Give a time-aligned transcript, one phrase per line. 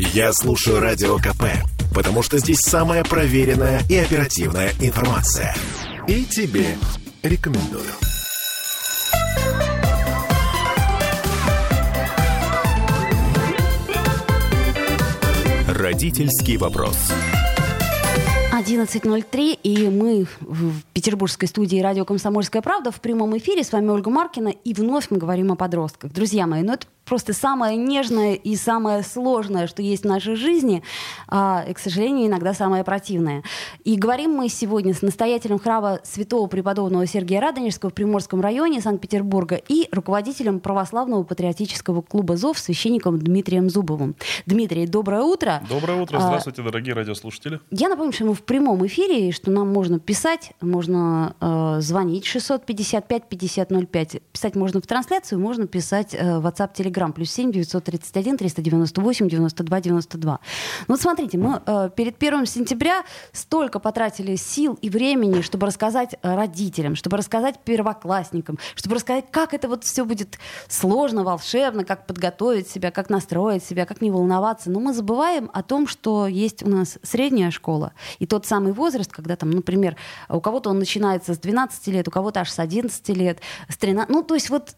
[0.00, 1.42] Я слушаю Радио КП,
[1.92, 5.56] потому что здесь самая проверенная и оперативная информация.
[6.06, 6.76] И тебе
[7.24, 7.82] рекомендую.
[15.66, 16.96] Родительский вопрос.
[18.52, 23.62] 11.03, и мы в петербургской студии радио «Комсомольская правда» в прямом эфире.
[23.62, 26.12] С вами Ольга Маркина, и вновь мы говорим о подростках.
[26.12, 30.82] Друзья мои, ну это просто самое нежное и самое сложное, что есть в нашей жизни,
[31.26, 33.42] а, и, к сожалению, иногда самое противное.
[33.84, 39.56] И говорим мы сегодня с настоятелем храма святого преподобного Сергия Радонежского в Приморском районе Санкт-Петербурга
[39.56, 44.14] и руководителем православного патриотического клуба ЗОВ священником Дмитрием Зубовым.
[44.46, 45.62] Дмитрий, доброе утро.
[45.68, 47.60] Доброе утро, здравствуйте, дорогие радиослушатели.
[47.70, 52.26] Я напомню, что мы в прямом эфире, и что нам можно писать, можно э, звонить
[52.26, 54.22] 655-5005.
[54.32, 59.28] Писать можно в трансляцию, можно писать э, в WhatsApp, Telegram Телеграм, плюс 7 931 398
[59.28, 60.40] 92 92.
[60.88, 66.16] Ну вот смотрите, мы э, перед первым сентября столько потратили сил и времени, чтобы рассказать
[66.20, 72.06] э, родителям, чтобы рассказать первоклассникам, чтобы рассказать, как это вот все будет сложно, волшебно, как
[72.06, 74.68] подготовить себя, как настроить себя, как не волноваться.
[74.68, 79.12] Но мы забываем о том, что есть у нас средняя школа и тот самый возраст,
[79.12, 79.96] когда там, например,
[80.28, 83.38] у кого-то он начинается с 12 лет, у кого-то аж с 11 лет,
[83.68, 84.10] с 13.
[84.10, 84.74] Ну, то есть вот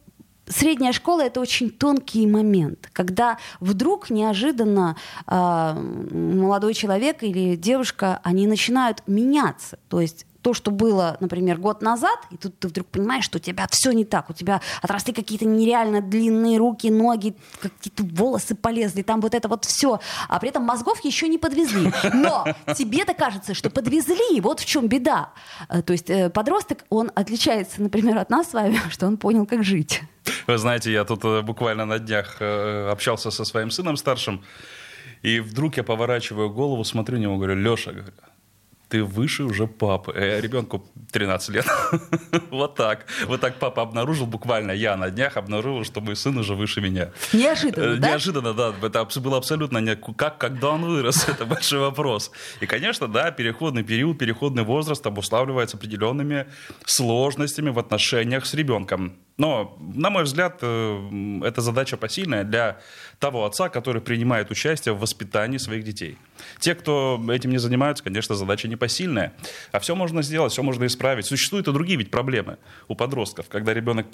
[0.51, 8.47] средняя школа это очень тонкий момент, когда вдруг неожиданно э, молодой человек или девушка, они
[8.47, 9.79] начинают меняться.
[9.89, 13.41] То есть то, что было, например, год назад, и тут ты вдруг понимаешь, что у
[13.41, 19.03] тебя все не так, у тебя отросли какие-то нереально длинные руки, ноги, какие-то волосы полезли,
[19.03, 21.93] там вот это вот все, а при этом мозгов еще не подвезли.
[22.15, 25.31] Но тебе-то кажется, что подвезли, вот в чем беда.
[25.69, 29.47] Э, то есть э, подросток, он отличается, например, от нас с вами, что он понял,
[29.47, 30.03] как жить.
[30.47, 34.43] Вы знаете, я тут э, буквально на днях общался со своим сыном старшим,
[35.23, 37.93] и вдруг я поворачиваю голову, смотрю на него, говорю, Леша,
[38.91, 40.13] ты выше уже папы.
[40.17, 41.67] Э, ребенку 13 лет.
[42.51, 43.07] вот так.
[43.27, 47.11] Вот так папа обнаружил, буквально я на днях обнаружил, что мой сын уже выше меня.
[47.33, 48.09] Неожиданно, э, да?
[48.09, 48.75] Неожиданно, да.
[48.83, 49.97] Это было абсолютно не...
[49.97, 52.33] Как, когда он вырос, это большой вопрос.
[52.61, 56.47] И, конечно, да, переходный период, переходный возраст обуславливается определенными
[56.85, 59.15] сложностями в отношениях с ребенком.
[59.41, 62.79] Но, на мой взгляд, э, это задача посильная для
[63.19, 66.19] того отца, который принимает участие в воспитании своих детей.
[66.59, 69.33] Те, кто этим не занимаются, конечно, задача непосильная.
[69.73, 71.25] А все можно сделать, все можно исправить.
[71.25, 74.09] Существуют и другие ведь проблемы у подростков, когда ребенок,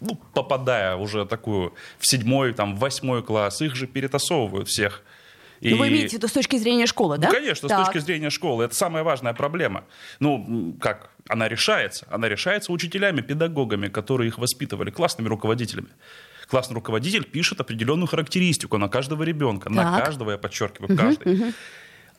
[0.00, 5.04] ну, попадая уже такую в седьмой, там, в восьмой класс, их же перетасовывают всех.
[5.62, 5.70] И...
[5.70, 7.28] Ну, вы имеете в виду с точки зрения школы, да?
[7.28, 7.84] Ну, конечно, так.
[7.84, 8.64] с точки зрения школы.
[8.64, 9.84] Это самая важная проблема.
[10.18, 11.11] Ну, как?
[11.28, 12.06] Она решается.
[12.10, 15.88] Она решается учителями, педагогами, которые их воспитывали, классными руководителями.
[16.48, 19.68] Классный руководитель пишет определенную характеристику на каждого ребенка.
[19.68, 19.76] Так.
[19.76, 21.34] На каждого, я подчеркиваю, каждый.
[21.34, 21.52] Угу, угу.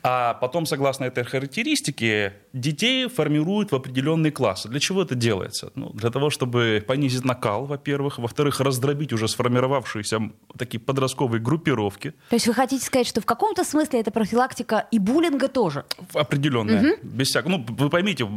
[0.06, 4.68] А потом, согласно этой характеристике, детей формируют в определенные классы.
[4.68, 5.72] Для чего это делается?
[5.76, 8.20] Ну, для того, чтобы понизить накал, во-первых.
[8.20, 10.20] Во-вторых, раздробить уже сформировавшиеся
[10.58, 12.14] такие подростковые группировки.
[12.30, 15.86] То есть вы хотите сказать, что в каком-то смысле это профилактика и буллинга тоже?
[16.14, 16.96] Определенная.
[16.96, 17.00] Угу.
[17.04, 17.52] Без всякого.
[17.52, 18.28] Ну, вы поймите,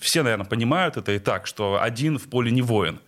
[0.00, 2.98] все, наверное, понимают это и так, что один в поле не воин.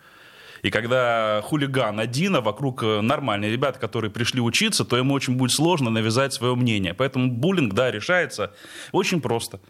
[0.64, 5.36] И когда хулиган один, а вокруг э, нормальные ребята, которые пришли учиться, то ему очень
[5.36, 6.94] будет сложно навязать свое мнение.
[6.94, 8.50] Поэтому буллинг, да, решается
[8.90, 9.60] очень просто.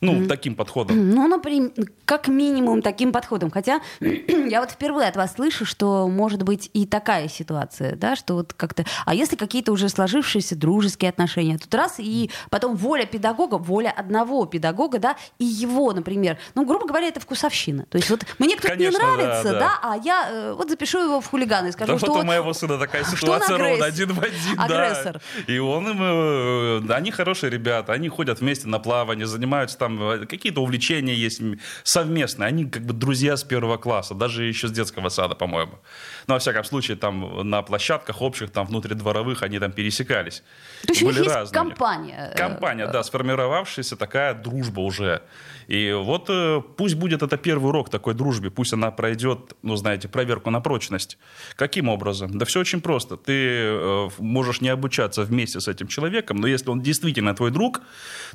[0.00, 0.26] Ну, mm-hmm.
[0.26, 1.10] таким подходом.
[1.10, 1.70] Ну, например,
[2.04, 3.50] как минимум таким подходом.
[3.50, 8.34] Хотя я вот впервые от вас слышу, что может быть и такая ситуация, да, что
[8.34, 8.84] вот как-то...
[9.04, 14.46] А если какие-то уже сложившиеся дружеские отношения, тут раз, и потом воля педагога, воля одного
[14.46, 17.86] педагога, да, и его, например, ну, грубо говоря, это вкусовщина.
[17.86, 19.58] То есть вот мне кто-то не нравится, да, да.
[19.58, 22.12] да, а я э, вот запишу его в хулиганы и скажу, да, что...
[22.12, 25.20] вот у моего сына такая ситуация ровно один в один, Агрессор.
[25.46, 25.52] да.
[25.52, 25.98] И он им...
[26.00, 31.40] Э, они хорошие ребята, они ходят вместе на плавание, занимаются там э, какие-то увлечения есть
[31.84, 32.48] совместные.
[32.48, 35.78] Они как бы друзья с первого класса, даже еще с детского сада, по-моему.
[36.26, 40.42] Ну, во всяком случае, там на площадках общих, там внутридворовых они там пересекались.
[40.82, 42.32] То есть Были у них есть компания.
[42.36, 45.22] Компания, да, сформировавшаяся такая дружба уже.
[45.68, 50.08] И вот э, пусть будет это первый урок такой дружбе, пусть она пройдет, ну, знаете,
[50.08, 51.18] проверку на прочность.
[51.56, 52.38] Каким образом?
[52.38, 53.16] Да все очень просто.
[53.16, 57.82] Ты э, можешь не обучаться вместе с этим человеком, но если он действительно твой друг,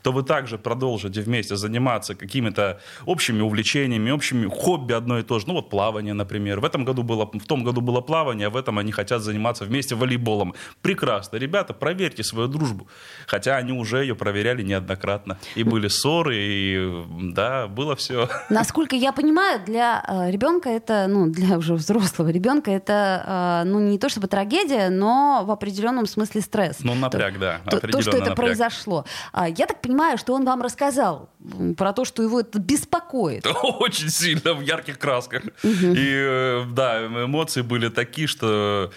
[0.02, 5.46] то вы также продолжите вместе заниматься какими-то общими увлечениями, общими хобби одно и то же.
[5.48, 6.60] Ну вот плавание, например.
[6.60, 9.66] В этом году было, в том году было плавание, а в этом они хотят заниматься
[9.66, 10.54] вместе волейболом.
[10.82, 11.38] Прекрасно.
[11.38, 12.88] Ребята, проверьте свою дружбу.
[13.28, 15.38] Хотя они уже ее проверяли неоднократно.
[15.56, 18.28] И были ссоры, и да, было все.
[18.50, 23.80] Насколько я понимаю, для э, ребенка это, ну, для уже взрослого ребенка это, э, ну,
[23.80, 26.78] не то чтобы трагедия, но в определенном смысле стресс.
[26.82, 27.62] Ну, напряг, да.
[27.70, 28.36] То, то что это напряг.
[28.36, 29.06] произошло.
[29.32, 31.30] А, я так понимаю, что он вам рассказал
[31.78, 33.46] про то, что его это беспокоит.
[33.64, 35.44] Очень сильно, в ярких красках.
[35.64, 38.92] И, э, да, эмоции были такие, что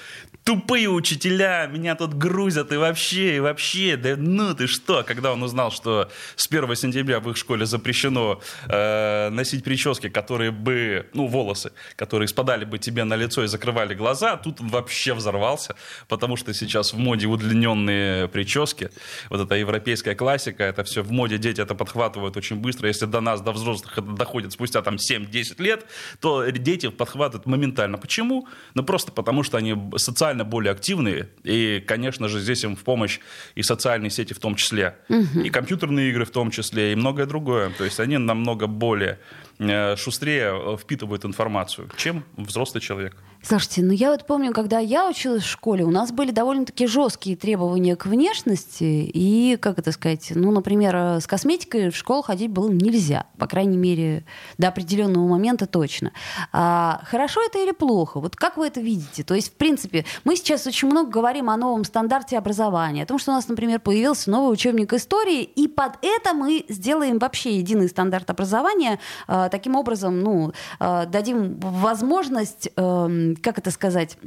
[0.45, 5.43] тупые учителя меня тут грузят и вообще, и вообще, да ну ты что, когда он
[5.43, 11.27] узнал, что с 1 сентября в их школе запрещено э, носить прически, которые бы, ну,
[11.27, 15.77] волосы, которые спадали бы тебе на лицо и закрывали глаза, тут он вообще взорвался,
[16.09, 18.91] потому что сейчас в моде удлиненные прически,
[19.31, 23.21] вот эта европейская классика, это все в моде, дети это подхватывают очень быстро, если до
[23.21, 25.87] нас, до взрослых это доходит спустя там 7-10 лет,
[26.21, 27.97] то дети подхватывают моментально.
[27.97, 28.47] Почему?
[28.75, 32.83] Ну, просто потому что они социально социально более активные, и, конечно же, здесь им в
[32.83, 33.21] помощь
[33.57, 35.41] и социальные сети в том числе, угу.
[35.45, 37.71] и компьютерные игры в том числе, и многое другое.
[37.79, 39.19] То есть они намного более
[39.59, 43.17] Э, шустрее э, впитывают информацию, чем взрослый человек.
[43.47, 47.37] Слушайте, ну я вот помню, когда я училась в школе, у нас были довольно-таки жесткие
[47.37, 52.51] требования к внешности, и, как это сказать, ну, например, э, с косметикой в школу ходить
[52.51, 54.25] было нельзя, по крайней мере,
[54.57, 56.13] до определенного момента точно.
[56.53, 58.19] А, хорошо это или плохо?
[58.19, 59.25] Вот как вы это видите?
[59.25, 63.19] То есть, в принципе, мы сейчас очень много говорим о новом стандарте образования, о том,
[63.19, 67.91] что у нас, например, появился новый учебник истории, и под это мы сделаем вообще единый
[67.91, 74.19] стандарт образования, а, таким образом, ну, а, дадим возможность, эм, как это сказать,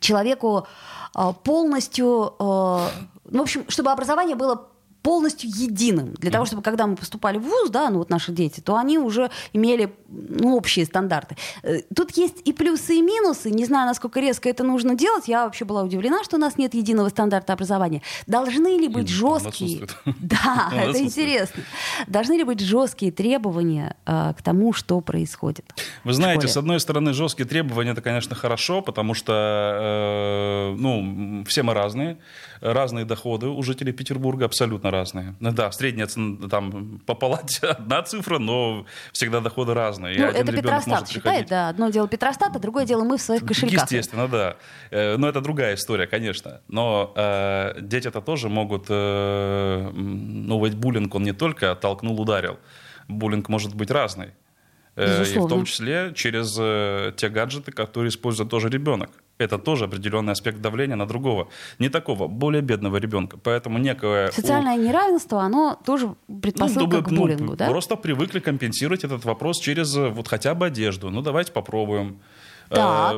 [0.00, 0.66] человеку
[1.14, 2.88] а, полностью, ну,
[3.24, 4.68] в общем, чтобы образование было
[5.02, 6.14] полностью единым.
[6.14, 6.32] Для mm-hmm.
[6.32, 9.30] того, чтобы когда мы поступали в ВУЗ, да, ну вот наши дети, то они уже
[9.52, 11.36] имели ну, общие стандарты.
[11.62, 13.50] Э, тут есть и плюсы, и минусы.
[13.50, 15.28] Не знаю, насколько резко это нужно делать.
[15.28, 18.02] Я вообще была удивлена, что у нас нет единого стандарта образования.
[18.26, 19.86] Должны ли быть жесткие...
[20.22, 21.62] Да, это интересно.
[22.06, 25.64] Должны ли быть жесткие требования э, к тому, что происходит?
[26.04, 31.62] Вы знаете, с одной стороны, жесткие требования это, конечно, хорошо, потому что э, ну, все
[31.62, 32.18] мы разные
[32.62, 35.34] разные доходы у жителей Петербурга, абсолютно разные.
[35.40, 40.18] Да, средняя цена, там по палате одна цифра, но всегда доходы разные.
[40.18, 41.68] Ну, это Петростат считает, да.
[41.68, 43.82] Одно дело Петростат, а другое дело мы в своих кошельках.
[43.82, 44.56] Естественно, да.
[44.90, 46.60] Э, но это другая история, конечно.
[46.68, 48.86] Но э, дети-то тоже могут...
[48.88, 52.58] Э, ну, ведь буллинг, он не только оттолкнул, ударил.
[53.08, 54.32] Буллинг может быть разный.
[54.96, 55.30] Безусловно.
[55.30, 59.10] Э, и в том числе через э, те гаджеты, которые использует тоже ребенок.
[59.38, 61.48] Это тоже определенный аспект давления на другого,
[61.78, 63.38] не такого, более бедного ребенка.
[63.42, 64.30] Поэтому некое...
[64.30, 64.82] Социальное у...
[64.82, 67.68] неравенство, оно тоже предпосылка ну, к буллингу, ну, да?
[67.68, 71.10] Просто привыкли компенсировать этот вопрос через э, вот хотя бы одежду.
[71.10, 72.20] Ну, давайте попробуем.
[72.68, 73.16] Так.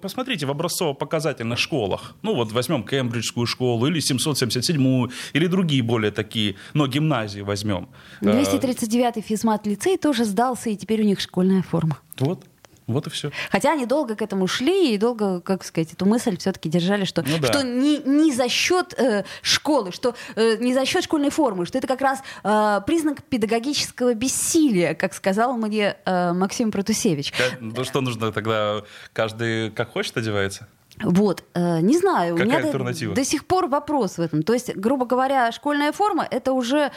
[0.00, 2.14] Посмотрите в образцово-показательных школах.
[2.22, 7.88] Ну вот возьмем Кембриджскую школу или 777-ю, или другие более такие, но гимназии возьмем.
[8.22, 11.98] 239-й физмат-лицей тоже сдался, и теперь у них школьная форма.
[12.18, 12.44] Вот.
[12.86, 13.32] Вот и все.
[13.50, 17.22] Хотя они долго к этому шли и долго, как сказать, эту мысль все-таки держали, что,
[17.22, 17.48] ну, да.
[17.48, 21.78] что не, не за счет э, школы, что э, не за счет школьной формы, что
[21.78, 27.32] это как раз э, признак педагогического бессилия, как сказал мне э, Максим Протусевич.
[27.32, 28.82] Как, ну что нужно тогда?
[29.12, 30.68] Каждый как хочет одевается?
[31.02, 33.14] Вот, э, не знаю, Какая у меня альтернатива?
[33.14, 34.42] До, до сих пор вопрос в этом.
[34.42, 36.92] То есть, грубо говоря, школьная форма это уже,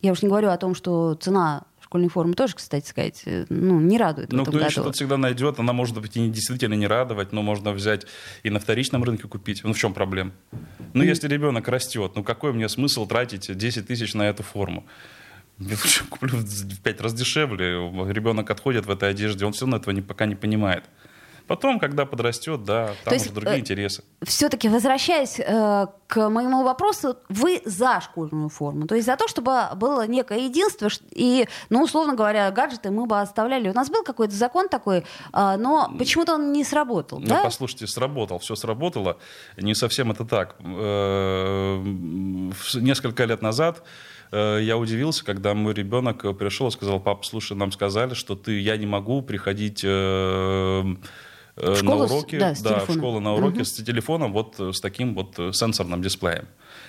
[0.00, 3.80] я уж не говорю о том, что цена школьной формы тоже, кстати сказать, э, ну,
[3.80, 4.30] не радует.
[4.30, 7.72] Ну, кто еще тут всегда найдет, она может быть и действительно не радовать, но можно
[7.72, 8.06] взять
[8.42, 9.64] и на вторичном рынке купить.
[9.64, 10.32] Ну, в чем проблема?
[10.92, 14.84] Ну, если ребенок растет, ну, какой мне смысл тратить 10 тысяч на эту форму?
[15.58, 15.76] Я
[16.10, 20.02] куплю в пять раз дешевле, ребенок отходит в этой одежде, он все равно этого не,
[20.02, 20.84] пока не понимает.
[21.48, 24.04] Потом, когда подрастет, да, там есть, уже другие э, интересы.
[24.22, 29.62] Все-таки возвращаясь э, к моему вопросу, вы за школьную форму, то есть за то, чтобы
[29.76, 33.70] было некое единство и, ну, условно говоря, гаджеты мы бы оставляли.
[33.70, 37.18] У нас был какой-то закон такой, э, но почему-то он не сработал.
[37.18, 37.42] Ну, да?
[37.42, 39.16] послушайте, сработал, все сработало.
[39.56, 40.56] Не совсем это так.
[40.60, 41.82] Э,
[42.74, 43.84] несколько лет назад
[44.32, 48.60] э, я удивился, когда мой ребенок пришел и сказал, папа, слушай, нам сказали, что ты,
[48.60, 49.82] я не могу приходить
[51.60, 53.00] э, на уроке, да, с да, в телефоном.
[53.00, 56.46] школу на уроке с телефоном, вот э, с таким вот э, сенсорным дисплеем.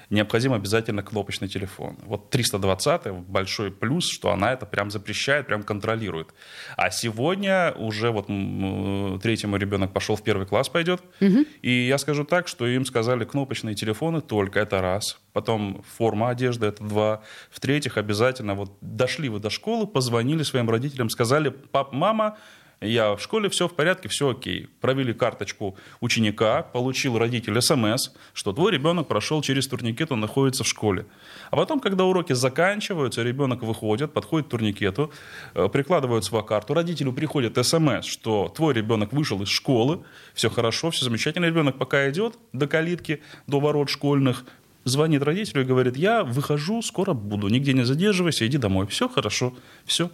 [0.09, 1.97] Необходим обязательно кнопочный телефон.
[2.05, 6.33] Вот 320 большой плюс, что она это прям запрещает, прям контролирует.
[6.77, 8.25] А сегодня уже вот
[9.21, 11.01] третий мой ребенок пошел в первый класс пойдет,
[11.61, 16.67] и я скажу так, что им сказали кнопочные телефоны только это раз, потом форма одежды
[16.67, 17.21] это два,
[17.51, 22.37] в-третьих обязательно вот дошли вы до школы, позвонили своим родителям, сказали, пап, мама,
[22.81, 24.69] я в школе, все в порядке, все окей.
[24.79, 30.67] Провели карточку ученика, получил родитель смс, что твой ребенок прошел через турникет, он находится в
[30.67, 31.05] школе.
[31.51, 35.11] А потом, когда уроки заканчиваются, ребенок выходит, подходит к турникету,
[35.55, 40.89] э, прикладывает свою карту, родителю приходит смс, что твой ребенок вышел из школы, все хорошо,
[40.91, 41.45] все замечательно.
[41.45, 44.45] Ребенок пока идет до калитки, до ворот школьных,
[44.85, 48.87] звонит родителю и говорит, я выхожу, скоро буду, нигде не задерживайся, иди домой.
[48.87, 49.53] Все хорошо,
[49.85, 50.09] все.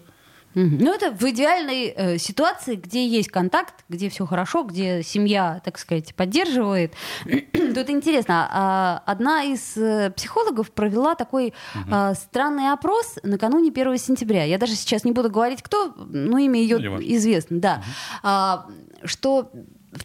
[0.55, 5.77] Ну, это в идеальной э, ситуации, где есть контакт, где все хорошо, где семья, так
[5.77, 6.93] сказать, поддерживает.
[7.25, 11.53] Тут интересно, а, одна из э, психологов провела такой
[11.91, 14.43] а, странный опрос накануне 1 сентября.
[14.45, 16.77] Я даже сейчас не буду говорить, кто, но имя ее
[17.15, 17.83] известно, да.
[18.23, 18.67] А,
[19.03, 19.51] что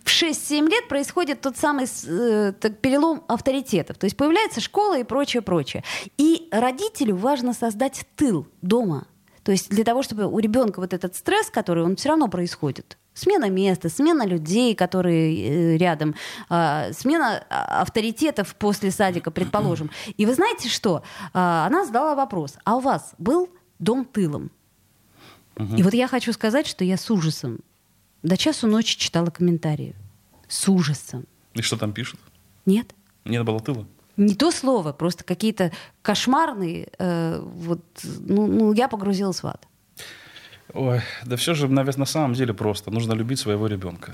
[0.04, 3.99] в 6-7 лет происходит тот самый э, так, перелом авторитетов.
[3.99, 5.85] То есть появляется школа и прочее, прочее.
[6.16, 9.07] И родителю важно создать тыл дома.
[9.43, 12.99] То есть для того, чтобы у ребенка вот этот стресс, который он все равно происходит,
[13.15, 16.15] смена места, смена людей, которые э, рядом,
[16.49, 19.91] а, смена а, авторитетов после садика, предположим.
[20.17, 21.03] И вы знаете что?
[21.33, 24.51] А, Она задала вопрос, а у вас был дом тылом?
[25.77, 27.61] И вот я хочу сказать, что я с ужасом
[28.23, 29.95] до часу ночи читала комментарии.
[30.49, 31.27] С ужасом.
[31.53, 32.19] И что там пишут?
[32.65, 32.95] Нет?
[33.25, 33.87] Не было тыла?
[34.21, 35.73] Не то слово, просто какие-то
[36.03, 36.89] кошмарные.
[36.99, 39.67] э, вот, ну, ну, я погрузилась в ад.
[40.75, 42.91] Ой, да все же, наверное, на самом деле просто.
[42.91, 44.12] Нужно любить своего ребенка.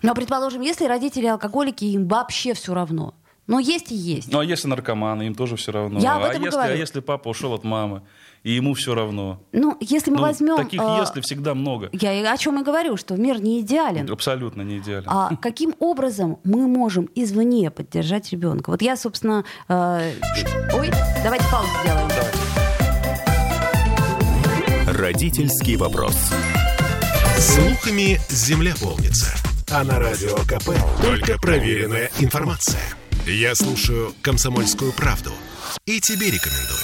[0.00, 3.14] Но, предположим, если родители алкоголики, им вообще все равно.
[3.46, 4.32] Но есть и есть.
[4.32, 6.00] Ну, а если наркоманы, им тоже все равно.
[6.00, 6.74] Я об а, этом и если, говорю.
[6.74, 8.02] а если папа ушел от мамы,
[8.42, 9.40] и ему все равно?
[9.52, 10.56] Ну, если мы Ну, возьмем...
[10.56, 11.90] таких э, если всегда много.
[11.92, 14.10] Я о чем и говорю, что мир не идеален.
[14.10, 15.10] Абсолютно не идеально.
[15.10, 18.70] А каким образом мы можем извне поддержать ребенка?
[18.70, 19.44] Вот я, собственно...
[19.68, 20.12] э,
[20.72, 20.90] Ой,
[21.22, 22.08] давайте паузу сделаем.
[24.86, 26.16] Родительский вопрос.
[27.38, 29.34] Слухами земля полнится.
[29.70, 30.70] А на радио КП
[31.02, 32.80] только проверенная информация.
[33.26, 35.32] Я слушаю «Комсомольскую правду»
[35.86, 36.78] и тебе рекомендую.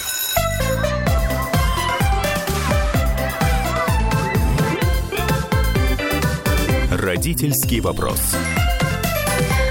[6.90, 8.34] Родительский вопрос.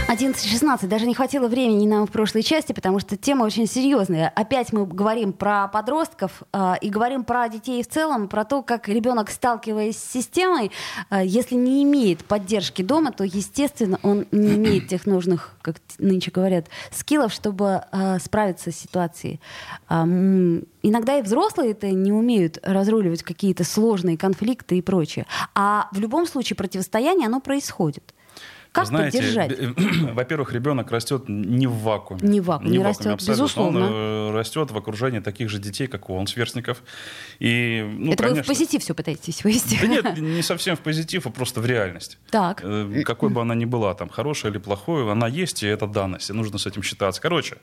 [0.09, 0.87] 11.16.
[0.87, 4.29] Даже не хватило времени нам в прошлой части, потому что тема очень серьезная.
[4.35, 8.89] Опять мы говорим про подростков э, и говорим про детей в целом, про то, как
[8.89, 10.71] ребенок, сталкиваясь с системой,
[11.11, 16.31] э, если не имеет поддержки дома, то, естественно, он не имеет тех нужных, как нынче
[16.31, 19.39] говорят, скиллов, чтобы э, справиться с ситуацией.
[19.89, 25.25] М, Иногда и взрослые это не умеют разруливать какие-то сложные конфликты и прочее.
[25.53, 28.13] А в любом случае противостояние, оно происходит.
[28.79, 29.59] Как Знаете, поддержать?
[29.59, 32.21] б- во-первых, ребенок растет не в вакууме.
[32.27, 33.31] Не в вакууме, не растет, абсолютно.
[33.43, 33.79] безусловно.
[33.85, 36.83] Он э, растет в окружении таких же детей, как он, сверстников.
[37.39, 39.77] И, ну, это вы в конечно, позитив все пытаетесь вывести?
[39.81, 42.17] Да нет, не совсем в позитив, а просто в реальность.
[42.31, 42.61] Так.
[42.63, 46.29] Э, Какой бы она ни была, там, хорошая или плохой, она есть, и это данность,
[46.29, 47.21] и нужно с этим считаться.
[47.21, 47.57] Короче,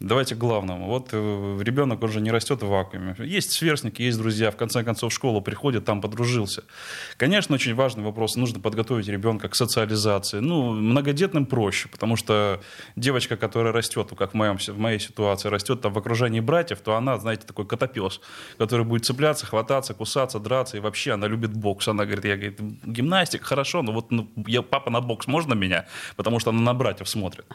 [0.00, 0.86] давайте к главному.
[0.86, 3.14] Вот э, ребенок, он же не растет в вакууме.
[3.18, 6.64] Есть сверстники, есть друзья, в конце концов в школу приходит, там подружился.
[7.16, 10.40] Конечно, очень важный вопрос, нужно подготовить ребенка к социализации.
[10.40, 12.60] Ну, многодетным проще, потому что
[12.96, 16.96] девочка, которая растет, как в, моем, в моей ситуации, растет там в окружении братьев, то
[16.96, 18.20] она, знаете, такой котопес,
[18.58, 21.88] который будет цепляться, хвататься, кусаться, драться, и вообще она любит бокс.
[21.88, 25.86] Она говорит, я говорит, гимнастика, хорошо, но вот ну, я, папа на бокс можно меня?
[26.16, 27.46] Потому что она на братьев смотрит.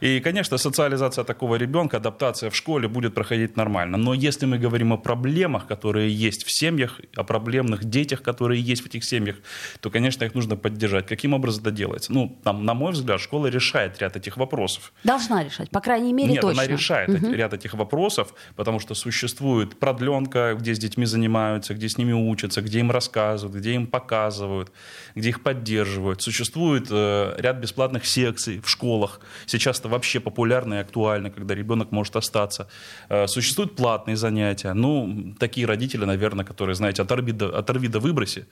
[0.00, 3.96] И, конечно, социализация такого ребенка, адаптация в школе будет проходить нормально.
[3.98, 8.82] Но если мы говорим о проблемах, которые есть в семьях, о проблемных детях, которые есть
[8.82, 9.36] в этих семьях,
[9.80, 11.06] то, конечно, их нужно поддержать.
[11.06, 12.12] Каким образом это делается?
[12.12, 14.92] Ну, там, на мой взгляд, школа решает ряд этих вопросов.
[15.04, 16.62] Должна решать, по крайней мере, Нет, точно.
[16.62, 21.88] она решает эти- ряд этих вопросов, потому что существует продленка, где с детьми занимаются, где
[21.88, 24.72] с ними учатся, где им рассказывают, где им показывают,
[25.14, 26.22] где их поддерживают.
[26.22, 29.20] Существует э, ряд бесплатных секций в школах.
[29.46, 32.68] Сейчас это вообще популярно и актуально, когда ребенок может остаться.
[33.08, 34.72] Э, существуют платные занятия.
[34.74, 38.46] Ну, такие родители, наверное, которые, знаете, оторви да, оторви да выброси.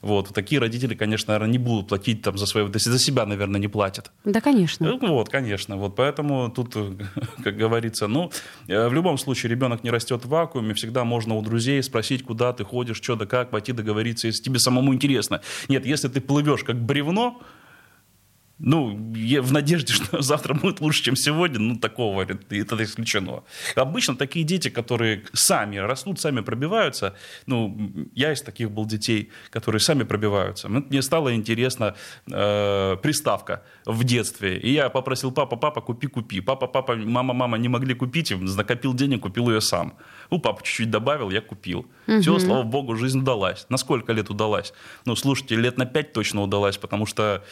[0.00, 0.28] Вот.
[0.34, 4.10] Такие родители, конечно, наверное, не будут платить там, за, свое, за себя, наверное, не платят.
[4.24, 4.86] Да, конечно.
[4.86, 5.76] Ну, вот, конечно.
[5.76, 6.76] Вот поэтому тут,
[7.44, 8.30] как говорится, ну,
[8.68, 12.52] э, в любом случае ребенок не растет в вакууме, всегда можно у друзей спросить, куда
[12.52, 15.40] ты ходишь, что да как, пойти договориться, если тебе самому интересно.
[15.68, 17.40] Нет, если ты плывешь как бревно,
[18.62, 23.42] ну, я в надежде, что завтра будет лучше, чем сегодня, ну, такого это исключено.
[23.76, 27.14] Обычно такие дети, которые сами растут, сами пробиваются,
[27.46, 27.76] ну,
[28.14, 30.68] я из таких был детей, которые сами пробиваются.
[30.68, 31.94] Мне стало интересно
[32.30, 36.40] э, приставка в детстве, и я попросил папа, папа, купи, купи.
[36.40, 39.94] Папа, папа, мама, мама не могли купить, накопил денег, купил ее сам.
[40.30, 41.86] Ну, папа чуть-чуть добавил, я купил.
[42.06, 42.20] Угу.
[42.20, 43.66] Все, слава богу, жизнь удалась.
[43.68, 44.72] На сколько лет удалась?
[45.04, 47.42] Ну, слушайте, лет на пять точно удалась, потому что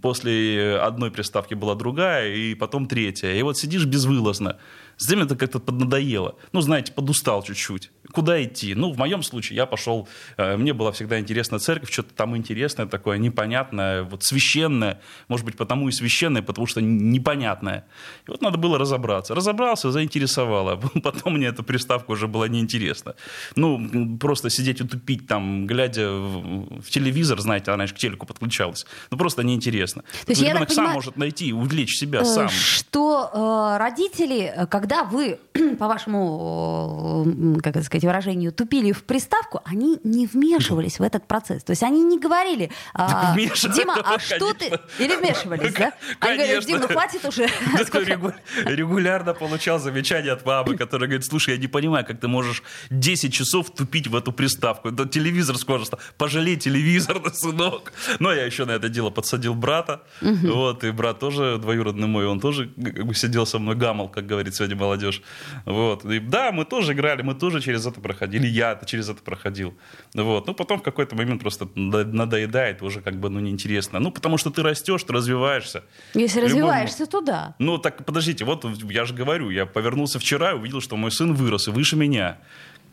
[0.00, 3.32] после одной приставки была другая, и потом третья.
[3.32, 4.58] И вот сидишь безвылазно.
[4.96, 6.36] Затем это как-то поднадоело.
[6.52, 7.90] Ну, знаете, подустал чуть-чуть.
[8.12, 8.74] Куда идти?
[8.74, 12.86] Ну, в моем случае я пошел, э, мне была всегда интересна церковь, что-то там интересное
[12.86, 15.00] такое, непонятное, вот священное.
[15.28, 17.86] Может быть, потому и священное, потому что непонятное.
[18.26, 19.34] И вот надо было разобраться.
[19.34, 20.76] Разобрался, заинтересовало.
[21.02, 23.14] Потом мне эта приставка уже была неинтересна.
[23.56, 28.26] Ну, просто сидеть и тупить там, глядя в, в телевизор, знаете, она раньше к телеку
[28.26, 28.86] подключалась.
[29.10, 30.02] Ну, просто неинтересно.
[30.02, 32.48] То есть Ребенок сам понимаю, может найти, увлечь себя э, сам.
[32.48, 35.38] Что э, родители, как когда вы,
[35.78, 37.26] по вашему,
[37.62, 41.64] как это сказать, выражению, тупили в приставку, они не вмешивались в этот процесс.
[41.64, 44.66] То есть они не говорили, а, Дима, а что ты...
[44.98, 45.94] Или вмешивались, да?
[46.20, 47.44] Они говорят, Дима, хватит уже.
[48.66, 53.32] Регулярно получал замечания от мамы, которая говорит, слушай, я не понимаю, как ты можешь 10
[53.32, 54.90] часов тупить в эту приставку.
[54.90, 55.84] Да телевизор скоро.
[56.18, 57.94] Пожалей телевизор, сынок.
[58.18, 60.02] Но я еще на это дело подсадил брата.
[60.20, 62.70] Вот, и брат тоже двоюродный мой, он тоже
[63.14, 65.22] сидел со мной, гамал, как говорится, сегодня молодежь.
[65.64, 66.04] Вот.
[66.04, 69.74] И да, мы тоже играли, мы тоже через это проходили, я через это проходил.
[70.14, 70.46] Вот.
[70.46, 74.00] Ну, потом в какой-то момент просто надоедает, уже как бы, ну, неинтересно.
[74.00, 75.84] Ну, потому что ты растешь, ты развиваешься.
[76.14, 76.54] Если Любому...
[76.54, 77.54] развиваешься, то да.
[77.58, 81.34] Ну, так, подождите, вот я же говорю, я повернулся вчера и увидел, что мой сын
[81.34, 82.38] вырос и выше меня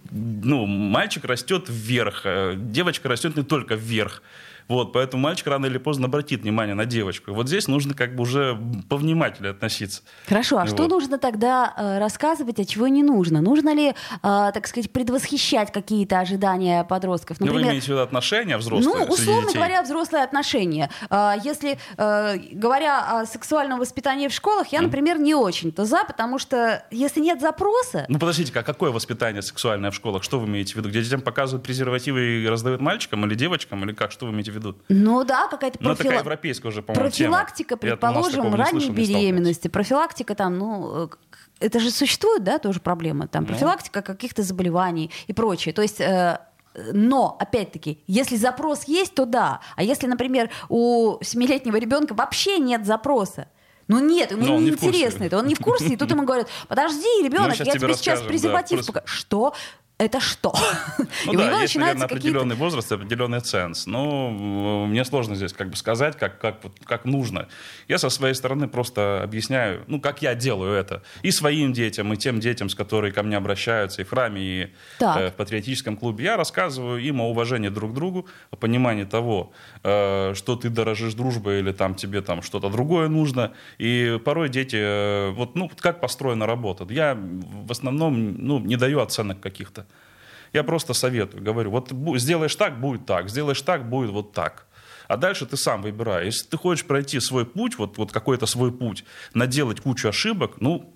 [0.10, 4.24] ну, мальчик растет вверх, э, девочка растет не только вверх.
[4.72, 7.32] Вот, поэтому мальчик рано или поздно обратит внимание на девочку.
[7.32, 10.02] И вот здесь нужно как бы уже повнимательнее относиться.
[10.28, 10.70] Хорошо, а вот.
[10.70, 13.42] что нужно тогда э, рассказывать, а чего не нужно?
[13.42, 17.42] Нужно ли, э, так сказать, предвосхищать какие-то ожидания подростков?
[17.42, 18.96] Например, ну, вы имеете в виду отношения взрослые?
[18.96, 20.90] Ну, условно говоря, взрослые отношения.
[21.10, 26.86] Э, если, говоря о сексуальном воспитании в школах, я, например, не очень-то за, потому что
[26.92, 28.06] если нет запроса...
[28.08, 30.24] Ну, подождите, а какое воспитание сексуальное в школах?
[30.24, 30.88] Что вы имеете в виду?
[30.88, 33.84] Где детям показывают презервативы и раздают мальчикам или девочкам?
[33.84, 34.14] Или как?
[34.14, 34.61] Что вы имеете в виду?
[34.62, 34.84] Ведут.
[34.90, 35.92] Ну да, какая-то профила...
[35.92, 37.80] ну, такая европейская уже, по-моему, Профилактика, тема.
[37.80, 39.68] предположим, ранней беременности.
[39.68, 41.08] Профилактика там, ну, э,
[41.60, 43.28] это же существует, да, тоже проблема.
[43.28, 43.50] Там ну.
[43.50, 45.74] профилактика каких-то заболеваний и прочее.
[45.74, 46.40] То есть э,
[46.94, 49.60] но, опять-таки, если запрос есть, то да.
[49.76, 53.48] А если, например, у семилетнего ребенка вообще нет запроса,
[53.88, 57.08] ну нет, ему не интересно это, он не в курсе, и тут ему говорят, подожди,
[57.24, 59.06] ребенок, я тебе сейчас презерватив покажу.
[59.06, 59.54] Что?
[60.06, 60.54] Это что?
[61.26, 63.86] Ну и да, есть, наверное, определенный возраст, определенный ценз.
[63.86, 67.48] Ну, мне сложно здесь как бы сказать, как, как, как нужно.
[67.88, 71.04] Я со своей стороны просто объясняю, ну, как я делаю это.
[71.22, 74.70] И своим детям, и тем детям, с которыми ко мне обращаются и в храме, и
[75.00, 76.26] э, в патриотическом клубе.
[76.26, 79.52] Я рассказываю им о уважении друг к другу, о понимании того,
[79.84, 83.54] э, что ты дорожишь дружбой или там тебе там что-то другое нужно.
[83.78, 86.88] И порой дети, э, вот, ну, как построена работа.
[86.90, 89.86] Я в основном, ну, не даю оценок каких-то.
[90.54, 94.68] Я просто советую, говорю, вот сделаешь так, будет так, сделаешь так, будет вот так.
[95.08, 96.26] А дальше ты сам выбирай.
[96.26, 100.94] Если ты хочешь пройти свой путь, вот, вот какой-то свой путь, наделать кучу ошибок, ну,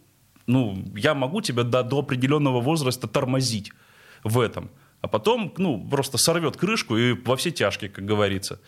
[0.47, 3.71] ну я могу тебя до, до определенного возраста тормозить
[4.23, 4.69] в этом.
[5.01, 8.59] А потом, ну, просто сорвет крышку и во все тяжкие, как говорится.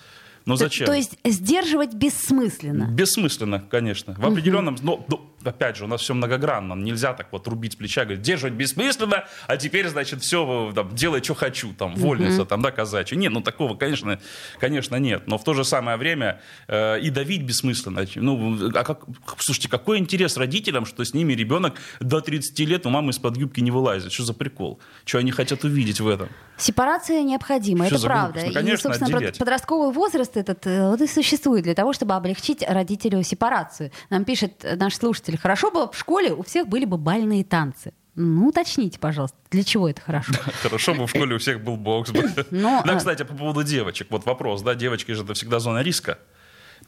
[0.46, 0.86] Но зачем?
[0.86, 2.86] То, то есть сдерживать бессмысленно?
[2.86, 4.16] Бессмысленно, конечно.
[4.18, 4.76] В определенном...
[4.76, 4.84] Угу.
[4.84, 6.74] Но, но, опять же, у нас все многогранно.
[6.74, 11.24] Нельзя так вот рубить с плеча, говорить, держать бессмысленно, а теперь, значит, все, там, делай,
[11.24, 12.50] что хочу, там, вольница, угу.
[12.50, 13.16] там, да, казачья.
[13.16, 14.20] Нет, ну, такого, конечно,
[14.60, 15.28] конечно, нет.
[15.28, 18.06] Но в то же самое время э, и давить бессмысленно.
[18.16, 19.06] Ну, а как,
[19.38, 23.62] слушайте, какой интерес родителям, что с ними ребенок до 30 лет у мамы из-под юбки
[23.62, 24.12] не вылазит?
[24.12, 24.80] Что за прикол?
[25.06, 26.30] Что они хотят увидеть в этом?
[26.58, 28.42] Сепарация необходима, что это правда.
[28.46, 29.38] Ну, конечно, и, собственно, отделять.
[29.38, 33.92] подростковый возраст этот э, вот и существует для того, чтобы облегчить родителю сепарацию.
[34.10, 37.94] Нам пишет наш слушатель, хорошо бы в школе у всех были бы бальные танцы.
[38.16, 40.34] Ну, уточните, пожалуйста, для чего это хорошо?
[40.64, 42.12] Хорошо бы в школе у всех был бокс.
[42.52, 44.08] Но, да, кстати, по поводу девочек.
[44.10, 46.18] Вот вопрос, да, девочки же это всегда зона риска.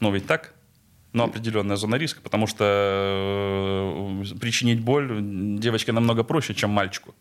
[0.00, 0.54] Но ведь так?
[1.12, 5.18] Ну, определенная зона риска, потому что э, причинить боль
[5.58, 7.14] девочке намного проще, чем мальчику.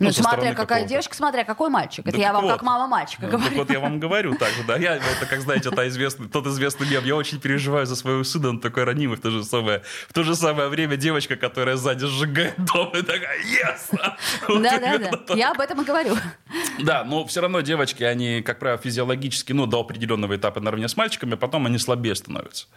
[0.00, 2.06] Ну, со смотря какая девочка, смотря какой мальчик.
[2.06, 2.52] Это Да я вам вот.
[2.52, 3.48] как мама мальчика Ну, говорю.
[3.50, 4.76] Так вот я вам говорю так же, да.
[4.76, 7.04] Я, это, как знаете, та известный, тот известный мем.
[7.04, 10.22] Я очень переживаю за своего сына, он такой ранимый в то же самое, в то
[10.22, 14.16] же самое время девочка, которая сзади сжигает дом, и такая, yes!
[14.48, 15.16] Вот Да, да, примерно да.
[15.18, 15.36] так.
[15.36, 16.16] Я об этом и говорю.
[16.78, 20.96] Да, но все равно девочки, они, как правило, физиологически, ну, до определенного этапа наравне с
[20.96, 22.68] мальчиками, а потом они слабее становятся.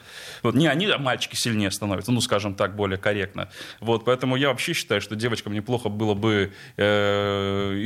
[0.41, 3.49] Вот не они, а мальчики сильнее становятся, ну, скажем так, более корректно.
[3.79, 7.12] Вот, поэтому я вообще считаю, что девочкам неплохо было бы э,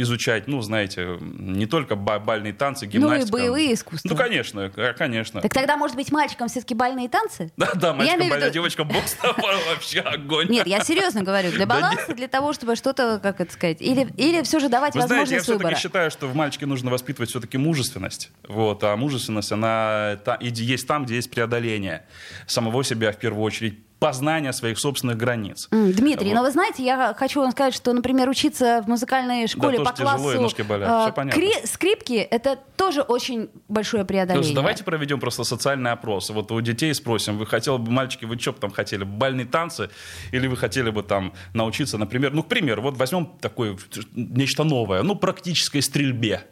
[0.02, 4.10] изучать, ну, знаете, не только ба- бальные танцы, Ну и боевые искусства.
[4.10, 5.42] Ну, конечно, э, конечно.
[5.42, 7.52] Так тогда, может быть, мальчикам все-таки бальные танцы?
[7.58, 10.48] Да, да, мальчикам виду- девочкам бокс вообще огонь.
[10.50, 11.52] Нет, я серьезно говорю.
[11.52, 15.02] Для баланса, для того, чтобы что-то, как это сказать, или, или все же давать Вы
[15.02, 18.32] знаете, я возможность все-таки считаю, что в мальчике нужно воспитывать все-таки мужественность.
[18.48, 22.06] Вот, а мужественность, она и есть там, где есть преодоление
[22.46, 25.68] самого себя в первую очередь, познание своих собственных границ.
[25.72, 26.36] Дмитрий, Вот.
[26.36, 29.96] но вы знаете, я хочу вам сказать, что, например, учиться в музыкальной школе тоже по
[29.96, 34.44] тяжело, классу ножки болят, э, кри- скрипки, это тоже очень большое преодоление.
[34.44, 36.30] есть давайте проведем просто социальный опрос.
[36.30, 39.90] Вот у детей спросим, вы хотели бы, мальчики, вы что бы там хотели, бальные танцы,
[40.32, 43.78] или вы хотели бы там научиться, например, ну, к примеру, вот возьмем такое,
[44.14, 46.44] нечто новое, ну, практической стрельбе.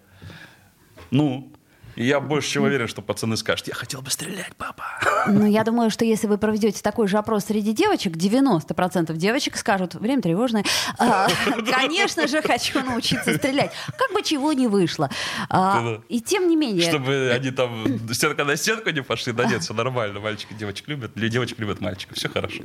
[1.12, 1.52] Ну,
[1.96, 4.84] и я больше чем уверен, что пацаны скажут, я хотел бы стрелять, папа.
[5.28, 9.96] Ну, я думаю, что если вы проведете такой же опрос среди девочек, 90% девочек скажут,
[9.96, 10.64] время тревожное,
[10.98, 11.28] «А,
[11.72, 13.72] конечно же, хочу научиться стрелять.
[13.98, 15.10] Как бы чего не вышло.
[15.50, 16.02] А.
[16.10, 16.88] И тем не менее...
[16.88, 21.12] Чтобы они там стенка на стенку не пошли, да нет, все нормально, мальчики девочек любят,
[21.16, 22.64] девочек любят мальчиков, все хорошо.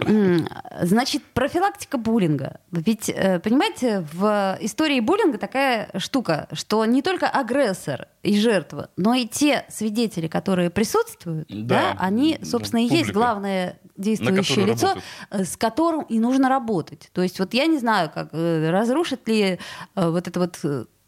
[0.83, 2.61] Значит, профилактика буллинга.
[2.71, 9.14] Ведь, э, понимаете, в истории буллинга такая штука, что не только агрессор и жертва, но
[9.14, 15.05] и те свидетели, которые присутствуют, да, Да, они, собственно, и есть главное действующее лицо, работают.
[15.31, 17.11] э, с которым и нужно работать.
[17.13, 19.59] То есть вот я не знаю, как э, разрушит ли
[19.95, 20.59] э, вот это вот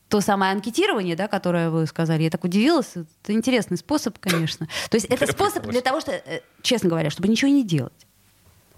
[0.09, 2.90] то самое анкетирование, да, которое вы сказали, я так удивилась.
[3.22, 4.68] Это интересный способ, конечно.
[4.90, 6.12] То есть это способ для того, что,
[6.61, 8.07] честно говоря, чтобы ничего не делать.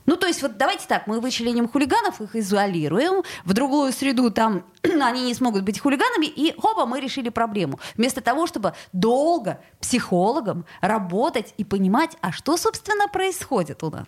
[0.06, 4.64] Ну, то есть, вот давайте так, мы вычленим хулиганов, их изолируем, в другую среду там
[5.02, 7.78] они не смогут быть хулиганами, и хопа, мы решили проблему.
[7.96, 14.06] Вместо того, чтобы долго психологом работать и понимать, а что, собственно, происходит у нас.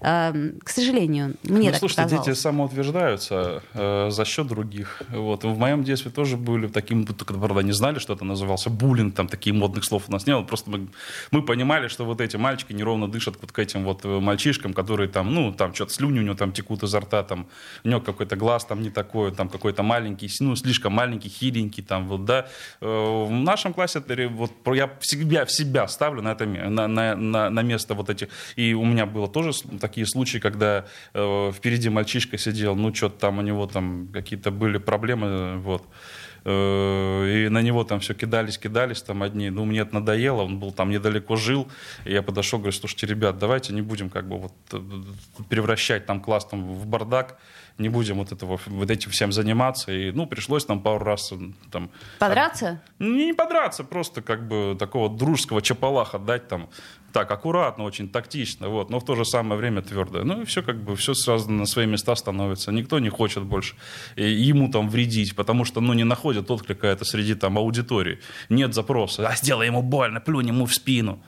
[0.00, 2.26] Эм, к сожалению, мне ну, так слушайте, казалось.
[2.26, 5.02] дети самоутверждаются э, за счет других.
[5.10, 5.44] Вот.
[5.44, 9.28] В моем детстве тоже были таким, только, правда, не знали, что это назывался буллинг, там
[9.28, 10.42] таких модных слов у нас не было.
[10.42, 10.88] Просто мы,
[11.30, 15.08] мы понимали, что вот эти мальчики неровно дышат вот к этим вот э, мальчишкам, которые
[15.08, 17.46] там, ну, там что-то слюни у него там текут изо рта, там,
[17.84, 22.08] у него какой-то глаз там не такой, там какой-то маленький, ну, слишком маленький, хиленький, там,
[22.08, 22.46] вот, да.
[22.80, 27.16] Э, В нашем классе вот я в себя, в себя ставлю на это, на, на,
[27.16, 31.88] на, на место вот эти, и у меня было тоже такие случаи, когда э, впереди
[31.88, 35.82] мальчишка сидел, ну, что-то там у него там какие-то были проблемы, вот.
[36.44, 39.50] Э, И на него там все кидались, кидались там одни.
[39.50, 41.68] Ну, мне это надоело, он был там недалеко жил.
[42.04, 44.80] И я подошел, говорю, слушайте, ребят, давайте не будем как бы вот э,
[45.48, 47.38] превращать там класс там в бардак,
[47.78, 49.92] не будем вот этого, вот этим всем заниматься.
[49.92, 51.32] И, ну, пришлось нам пару раз
[51.72, 51.90] там...
[52.18, 52.80] Подраться?
[52.98, 56.68] Не, не подраться, просто как бы такого дружеского чапалаха дать там
[57.12, 60.24] так аккуратно, очень тактично, вот, но в то же самое время твердо.
[60.24, 62.72] Ну и все как бы, все сразу на свои места становится.
[62.72, 63.76] Никто не хочет больше
[64.16, 68.18] э, ему там вредить, потому что, ну, не находят отклика это среди там аудитории.
[68.48, 71.22] Нет запроса, а сделай ему больно, плюнь ему в спину.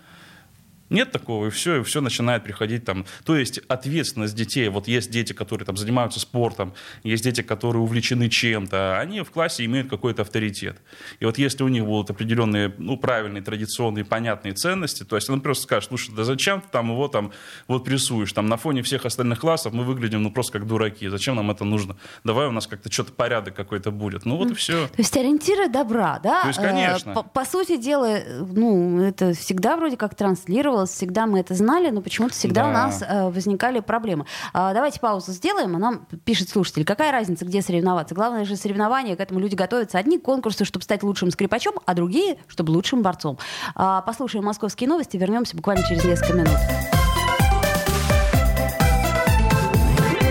[0.91, 3.07] Нет такого, и все, и все начинает приходить там.
[3.25, 4.69] То есть ответственность детей.
[4.69, 8.99] Вот есть дети, которые там занимаются спортом, есть дети, которые увлечены чем-то.
[8.99, 10.81] Они в классе имеют какой-то авторитет.
[11.21, 15.41] И вот если у них будут определенные, ну, правильные, традиционные, понятные ценности, то есть он
[15.41, 17.33] просто скажет, слушай, да зачем ты там его там
[17.69, 18.33] вот прессуешь?
[18.33, 21.09] Там на фоне всех остальных классов мы выглядим, ну, просто как дураки.
[21.09, 21.97] Зачем нам это нужно?
[22.25, 24.25] Давай у нас как-то что-то порядок какой-то будет.
[24.25, 24.89] Ну, вот и все.
[24.89, 26.43] То есть ориентиры добра, да?
[26.43, 27.15] То есть, Э, конечно.
[27.15, 31.89] По, по сути дела, э, ну, это всегда вроде как транслировалось, всегда мы это знали,
[31.91, 32.69] но почему-то всегда Да.
[32.69, 34.27] у нас э, возникали проблемы.
[34.53, 38.15] А, давайте паузу сделаем, а нам пишет слушатель, какая разница, где соревноваться?
[38.15, 39.99] Главное же соревнования, к этому люди готовятся.
[39.99, 43.39] Одни конкурсы, чтобы стать лучшим скрипачом, а другие, чтобы лучшим борцом.
[43.75, 46.57] А, послушаем московские новости, вернемся буквально через несколько минут.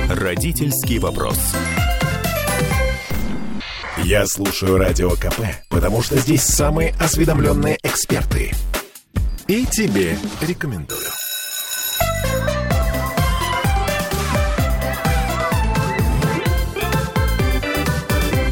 [0.09, 1.39] Родительский вопрос.
[4.03, 8.51] Я слушаю Радио КП, потому что здесь самые осведомленные эксперты.
[9.47, 11.05] И тебе рекомендую.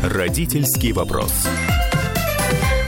[0.03, 1.47] Родительский вопрос.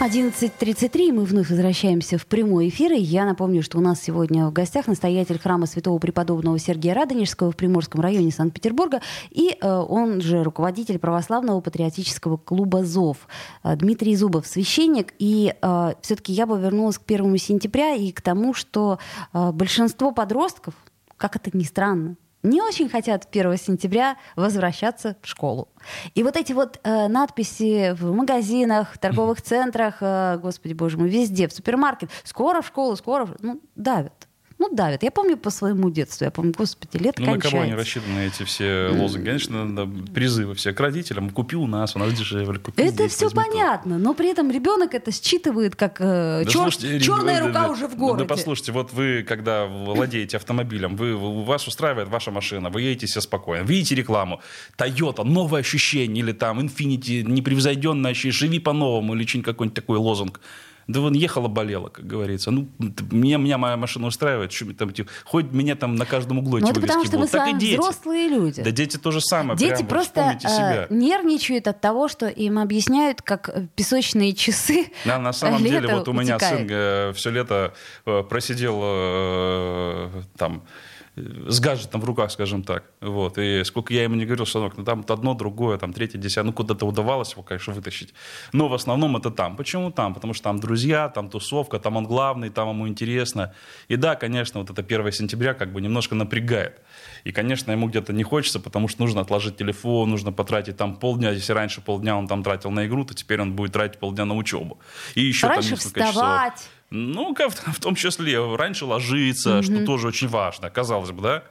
[0.01, 2.91] 11.33, мы вновь возвращаемся в прямой эфир.
[2.91, 7.51] И я напомню, что у нас сегодня в гостях настоятель храма святого преподобного Сергея Радонежского
[7.51, 13.17] в Приморском районе Санкт-Петербурга и э, он же руководитель православного патриотического клуба ЗОВ
[13.63, 15.13] э, Дмитрий Зубов, священник.
[15.17, 18.99] И э, все-таки я бы вернулась к первому сентября и к тому, что
[19.33, 20.73] э, большинство подростков,
[21.17, 25.69] как это ни странно, не очень хотят 1 сентября возвращаться в школу.
[26.13, 31.09] И вот эти вот э, надписи в магазинах, в торговых центрах, э, господи боже мой,
[31.09, 33.35] везде, в супермаркет, скоро в школу, скоро, в...
[33.39, 34.27] ну, давят
[34.57, 35.03] ну, давят.
[35.03, 37.45] Я помню по своему детству, я помню, господи, лет Ну, кончается.
[37.47, 39.25] на кого они рассчитаны эти все лозунги?
[39.25, 41.29] Конечно, на призывы все к родителям.
[41.29, 42.59] Купи у нас, у нас дешевле.
[42.59, 43.49] Купи Это здесь, все возьми то.
[43.49, 47.61] понятно, но при этом ребенок это считывает как э, Да чер- слушайте, черная да, рука
[47.63, 48.23] да, уже в да, городе.
[48.23, 53.21] Да послушайте, вот вы, когда владеете автомобилем, вы, вас устраивает ваша машина, вы едете себе
[53.21, 54.41] спокойно, видите рекламу,
[54.77, 60.39] Toyota, новое ощущение, или там Infinity, непревзойденное ощущение, живи по-новому, или какой-нибудь такой лозунг.
[60.87, 62.51] Да вон ехала, болела, как говорится.
[62.51, 62.67] Ну,
[63.11, 64.51] меня, меня моя машина устраивает.
[64.51, 67.17] Что, там, типа, хоть меня там на каждом углу Ну, эти это потому что мы
[67.21, 67.29] будут.
[67.29, 68.61] с Так и вами взрослые люди.
[68.61, 69.57] Да дети то же самое.
[69.57, 70.87] Дети прям, вот просто вспомните себя.
[70.89, 74.87] э, нервничают от того, что им объясняют, как э, песочные часы.
[75.05, 76.69] Да, на самом лето деле, вот у меня утекает.
[76.69, 77.73] сын все лето
[78.05, 82.83] э, просидел э, там э, с гаджетом в руках, скажем так.
[83.01, 83.37] Вот.
[83.37, 86.45] И сколько я ему не говорил, сынок, ну там одно, другое, там третье, десятое.
[86.45, 88.13] Ну, куда-то удавалось его, конечно, вытащить.
[88.51, 89.55] Но в основном это там.
[89.55, 90.13] Почему там?
[90.13, 93.53] Потому что там друзья, там тусовка, там он главный, там ему интересно.
[93.87, 96.81] И да, конечно, вот это 1 сентября как бы немножко напрягает.
[97.23, 101.31] И, конечно, ему где-то не хочется, потому что нужно отложить телефон, нужно потратить там полдня.
[101.31, 104.35] Если раньше полдня он там тратил на игру, то теперь он будет тратить полдня на
[104.35, 104.79] учебу.
[105.15, 106.69] И еще Раньше там несколько часов.
[106.95, 111.43] Ну, в, в том числе, раньше ложиться, что тоже очень важно, казалось бы, да?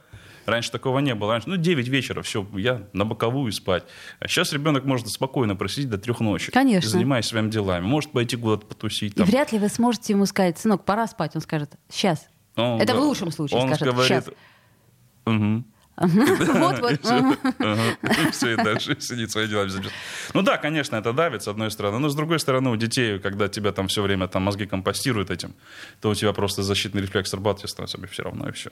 [0.47, 1.33] Раньше такого не было.
[1.33, 3.83] Раньше, ну, 9 вечера, все, я на боковую спать.
[4.19, 6.51] А сейчас ребенок может спокойно просидеть до трех ночи.
[6.51, 6.89] Конечно.
[6.89, 7.83] Занимаясь своими делами.
[7.85, 9.13] Может пойти куда-то потусить.
[9.13, 9.25] И Там.
[9.25, 11.31] вряд ли вы сможете ему сказать, сынок, пора спать.
[11.35, 12.27] Он скажет, сейчас.
[12.55, 14.29] Он Это в га- лучшем случае он скажет, говорит, «Щас».
[15.25, 15.65] «Мгм».
[15.97, 16.99] Вот, вот.
[18.31, 19.67] Все, и дальше сидит свои дела.
[20.33, 21.99] Ну да, конечно, это давит, с одной стороны.
[21.99, 25.55] Но с другой стороны, у детей, когда тебя там все время там мозги компостируют этим,
[26.01, 28.71] то у тебя просто защитный рефлекс срабатывает, становится все равно, и все.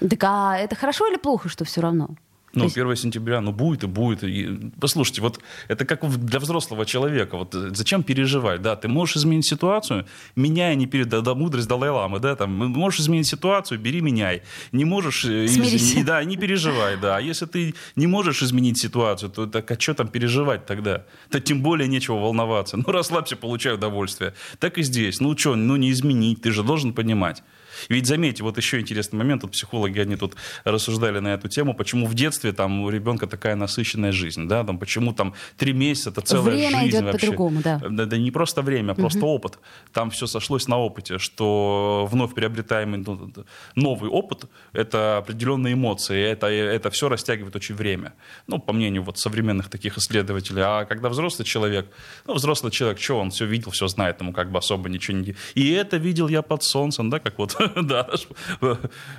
[0.00, 2.10] Так а это хорошо или плохо, что все равно?
[2.54, 4.24] Ну, есть- 1 сентября, ну, будет и будет.
[4.24, 7.36] И, послушайте, вот это как для взрослого человека.
[7.36, 8.74] Вот э, зачем переживать, да?
[8.74, 11.08] Ты можешь изменить ситуацию, меняя не перед...
[11.08, 12.36] Да, да, мудрость Далай-Ламы, да?
[12.36, 14.42] Там, можешь изменить ситуацию, бери, меняй.
[14.72, 15.24] Не можешь...
[15.26, 15.94] э, Смирись.
[15.94, 17.16] и- да, не переживай, да.
[17.18, 21.04] А если ты не можешь изменить ситуацию, то так а что там переживать тогда?
[21.30, 22.76] То тем более нечего волноваться.
[22.76, 24.32] Ну, расслабься, получай удовольствие.
[24.58, 25.20] Так и здесь.
[25.20, 27.42] Ну, что, ну, не изменить, ты же должен понимать.
[27.88, 32.06] Ведь заметьте, вот еще интересный момент, тут психологи, они тут рассуждали на эту тему, почему
[32.06, 36.20] в детстве там у ребенка такая насыщенная жизнь, да, там почему там три месяца, это
[36.20, 37.26] целая Время жизнь идет вообще.
[37.26, 37.80] по-другому, да.
[37.88, 39.58] Да, да не просто время, а просто опыт.
[39.92, 43.32] Там все сошлось на опыте, что вновь приобретаемый ну,
[43.74, 48.14] новый опыт– это определенные эмоции, это, это все растягивает очень время.
[48.46, 50.62] Ну, по мнению вот современных таких исследователей.
[50.64, 51.86] А когда взрослый человек,
[52.26, 55.34] ну, взрослый человек, что он все видел, все знает, ему как бы особо ничего не...
[55.54, 58.26] И это видел я под солнцем, да, как вот, да, наш,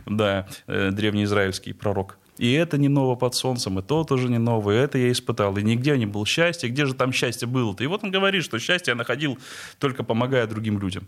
[0.06, 2.18] да, э, древнеизраильский пророк.
[2.38, 5.58] И это не ново под солнцем, и то тоже не новое, и это я испытал.
[5.58, 6.70] И нигде не было счастья.
[6.70, 7.84] Где же там счастье было-то?
[7.84, 9.38] И вот он говорит, что счастье я находил
[9.78, 11.08] только помогая другим людям.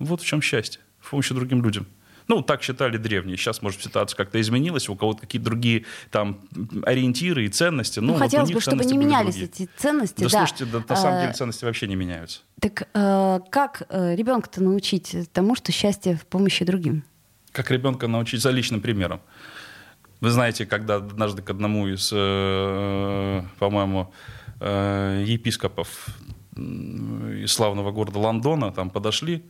[0.00, 0.80] Вот в чем счастье.
[0.98, 1.86] В помощи другим людям.
[2.28, 3.36] Ну, так считали древние.
[3.36, 6.40] Сейчас, может, ситуация как-то изменилась, у кого-то какие-то другие там
[6.84, 8.00] ориентиры и ценности.
[8.00, 9.50] Ну, Ну, вот хотелось бы, чтобы не менялись другие.
[9.66, 10.22] эти ценности.
[10.22, 10.46] Да, да.
[10.46, 12.40] слушайте, да, на самом деле ценности вообще не меняются.
[12.60, 17.04] Так э, как э, ребенка-то научить тому, что счастье в помощи другим?
[17.52, 19.20] Как ребенка научить за личным примером.
[20.20, 24.12] Вы знаете, когда однажды к одному из, э, по-моему,
[24.60, 26.08] э, епископов
[26.56, 29.44] из славного города Лондона там подошли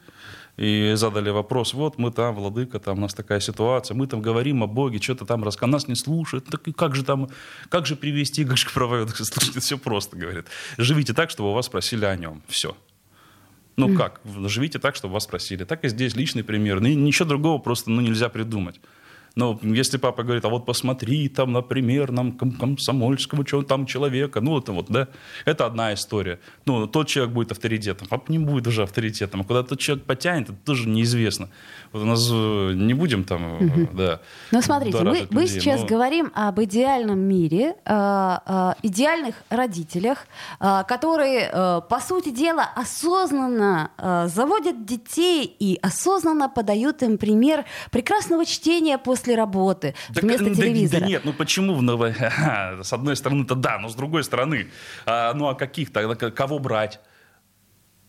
[0.57, 4.63] и задали вопрос, вот мы там, владыка, там у нас такая ситуация, мы там говорим
[4.63, 7.29] о Боге, что-то там рассказываем, нас не слушают, так как же там,
[7.69, 10.47] как же привести, как же проводить, слушайте, все просто, говорит,
[10.79, 12.77] живите так, чтобы у вас спросили о нем, все.
[13.77, 14.23] Ну как?
[14.47, 15.65] Живите так, чтобы вас спросили.
[15.65, 16.81] Так и здесь личный пример.
[16.81, 18.81] Ничего другого просто ну, нельзя придумать.
[19.37, 24.41] Но если папа говорит, а вот посмотри, там, например, нам ком- комсомольского чего там человека,
[24.41, 25.09] ну это вот, да,
[25.45, 26.39] это одна история.
[26.65, 30.49] Ну, тот человек будет авторитетом, папа не будет уже авторитетом, а куда тот человек потянет,
[30.49, 31.51] это тоже неизвестно.
[31.93, 34.21] Вот у нас э, не будем там, э, да.
[34.53, 39.35] Ну, смотрите, мы, будоражить мы людей, сейчас но- говорим об идеальном мире, э, э, идеальных
[39.51, 40.27] родителях,
[40.61, 47.67] э, которые, э, по сути дела, осознанно э, заводят детей и осознанно подают им пример
[47.91, 51.05] прекрасного чтения после работы Да, вместо да- да телевизора.
[51.05, 51.75] нет, ну почему?
[51.75, 54.69] в ново- Ха-ха, С одной стороны-то да, но с другой стороны,
[55.07, 57.01] а, ну а каких тогда, кого брать?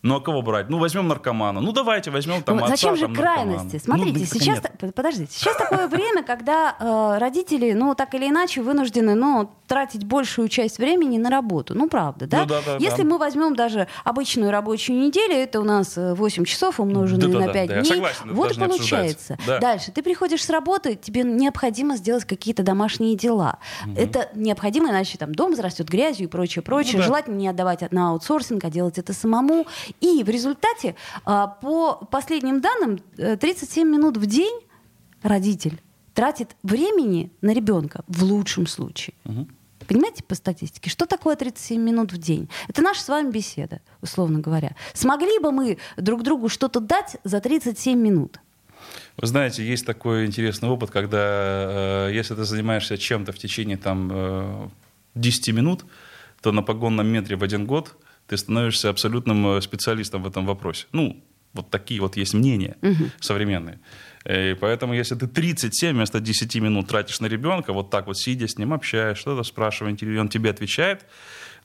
[0.03, 0.69] Ну а кого брать?
[0.69, 1.59] Ну возьмем наркомана.
[1.59, 3.43] Ну давайте возьмем там Ну, отца, зачем же там, наркомана.
[3.57, 3.83] крайности?
[3.83, 4.95] Смотрите, Ну, да, сейчас, нет.
[4.95, 10.47] подождите, сейчас такое время, когда э, родители, ну, так или иначе, вынуждены, ну, тратить большую
[10.47, 11.75] часть времени на работу.
[11.75, 12.41] Ну, правда, да?
[12.41, 13.07] Ну, да, да, Если да.
[13.09, 17.53] мы возьмем даже обычную рабочую неделю, это у нас э, 8 часов умноженные Да-да-да, на
[17.53, 17.93] 5 да, я дней.
[17.93, 19.37] согласен, вот и получается.
[19.45, 19.59] Да.
[19.59, 19.91] Дальше.
[19.91, 23.59] Ты приходишь с работы, тебе необходимо сделать какие-то домашние дела.
[23.95, 26.93] Это необходимо, иначе там дом зарастет грязью и прочее, прочее.
[26.93, 27.05] Ну да.
[27.05, 29.67] Желательно не отдавать на аутсорсинг, а делать это самому.
[30.01, 34.61] И в результате, а, по последним данным, э, 37 минут в день
[35.21, 35.81] родитель
[36.13, 39.13] тратит времени на ребенка в лучшем случае.
[39.87, 42.49] Понимаете по статистике, что такое 37 минут в день?
[42.67, 44.75] Это наша с вами беседа, условно говоря.
[44.93, 48.39] Смогли бы мы друг другу что-то дать за 37 минут?
[49.17, 54.09] Вы знаете, есть такой интересный опыт, когда э, если ты занимаешься чем-то в течение там,
[54.11, 54.69] э,
[55.15, 55.85] 10 минут,
[56.41, 57.95] то на погонном метре в один год
[58.27, 60.85] ты становишься абсолютным э, специалистом в этом вопросе.
[60.91, 61.23] Ну,
[61.53, 62.77] вот такие вот есть мнения
[63.19, 63.79] современные.
[64.27, 68.17] Э, И поэтому, если ты 37 вместо 10 минут тратишь на ребенка, вот так вот
[68.17, 71.05] сидя с ним, общаясь, что-то спрашивая, и он тебе отвечает,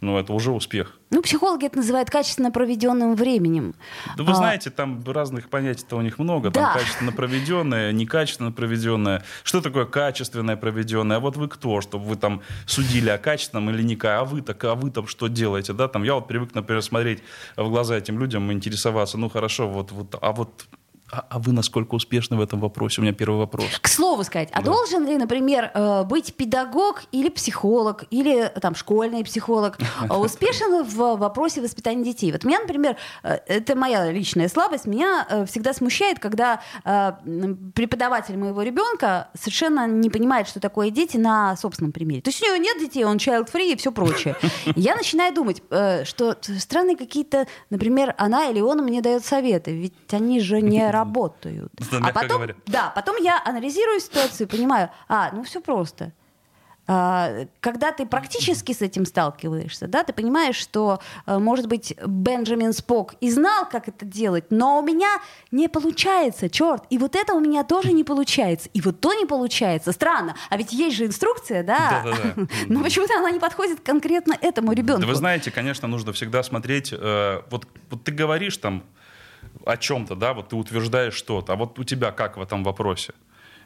[0.01, 0.99] ну, это уже успех.
[1.11, 3.75] Ну, психологи это называют качественно проведенным временем.
[4.17, 6.51] Да вы А, знаете, там разных понятий-то у них много.
[6.51, 6.61] Да.
[6.61, 9.23] Там качественно проведенное, некачественно проведенное.
[9.45, 11.19] Что такое качественное проведенное?
[11.19, 14.65] А вот вы кто, чтобы вы там судили о качественном или не А вы так,
[14.65, 15.73] а вы там что делаете?
[15.73, 15.87] Да?
[15.87, 17.23] Там, я вот привык, например, смотреть
[17.57, 19.19] в глаза этим людям и интересоваться.
[19.19, 20.67] Ну хорошо, вот, вот, а вот
[21.13, 23.01] а, а вы насколько успешны в этом вопросе?
[23.01, 23.67] У меня первый вопрос.
[23.81, 24.71] К слову сказать, а Да.
[24.73, 31.17] должен ли, например, э, быть педагог или психолог, или там школьный психолог э, успешен в
[31.17, 32.33] вопросе воспитания детей?
[32.33, 37.13] Вот меня, например, э, это моя личная слабость, меня э, всегда смущает, когда э,
[37.75, 42.23] преподаватель моего ребенка совершенно не понимает, что такое дети на собственном примере.
[42.23, 44.35] То есть у него нет детей, он child-free и все прочее.
[44.77, 49.93] Я начинаю думать, э, что странные какие-то, например, она или он мне дает советы, ведь
[50.13, 51.02] они же не работают.
[51.91, 52.55] Да, А мягко потом, говоря.
[52.67, 56.13] да, потом я анализирую ситуацию и понимаю, а, ну все просто.
[56.89, 62.73] А, Когда ты практически с этим сталкиваешься, да, ты понимаешь, что, э, может быть, Бенджамин
[62.73, 65.21] Спок и знал, как это делать, но у меня
[65.53, 69.27] не получается, черт, и вот это у меня тоже не получается, и вот то не
[69.27, 69.93] получается.
[69.93, 72.03] Странно, а ведь есть же инструкция, да?
[72.05, 72.47] Да-да-да.
[72.69, 75.03] Но почему-то она не подходит конкретно этому ребенку.
[75.03, 76.93] Да вы знаете, конечно, нужно всегда смотреть.
[76.93, 78.83] э, вот, вот ты говоришь там
[79.65, 83.13] о чем-то, да, вот ты утверждаешь что-то, а вот у тебя как в этом вопросе?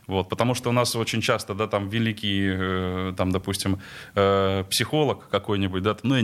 [0.07, 3.79] Вот, потому что у нас очень часто, да, там великий, э, там, допустим,
[4.15, 6.17] э, психолог какой-нибудь, да, ну,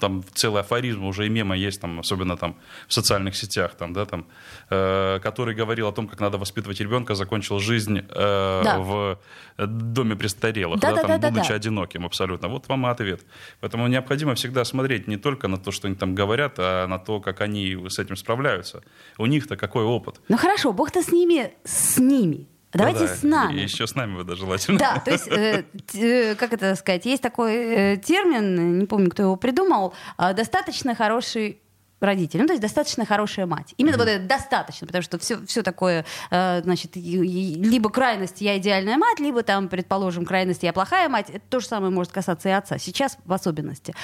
[0.00, 2.56] там целый афоризм уже и мема есть, там, особенно там
[2.88, 4.26] в социальных сетях, там, да, там,
[4.70, 8.78] э, который говорил о том, как надо воспитывать ребенка, закончил жизнь э, Да.
[8.78, 9.18] в
[9.58, 11.54] доме престарелых, Да, да, да, там, да, будучи да.
[11.54, 12.48] одиноким абсолютно.
[12.48, 13.24] Вот вам и ответ.
[13.60, 17.20] Поэтому необходимо всегда смотреть не только на то, что они там говорят, а на то,
[17.20, 18.82] как они с этим справляются.
[19.18, 20.20] У них-то какой опыт.
[20.28, 22.46] Ну хорошо, бог-то с ними, с ними.
[22.76, 23.60] Давайте Да-да, с нами.
[23.60, 24.78] И еще с нами бы желательно.
[24.78, 29.22] Да, то есть, э, э, как это сказать, есть такой э, термин, не помню, кто
[29.22, 31.60] его придумал, а, достаточно хороший
[32.00, 33.74] родитель, ну, то есть достаточно хорошая мать.
[33.78, 38.98] Именно вот это достаточно, потому что все, все такое, э, значит, либо крайность «я идеальная
[38.98, 41.30] мать», либо там, предположим, крайность «я плохая мать».
[41.30, 43.94] Это то же самое может касаться и отца, сейчас в особенности.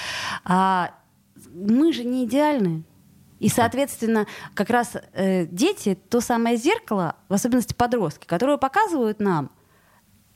[0.43, 0.91] А
[1.53, 2.83] мы же не идеальны.
[3.43, 9.51] И, соответственно, как раз э, дети— то самое зеркало, в особенности подростки, которые показывают нам,